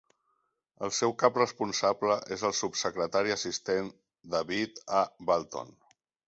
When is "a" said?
5.03-5.05